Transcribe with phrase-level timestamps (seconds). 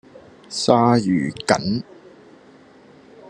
[0.49, 1.83] 鯊魚粳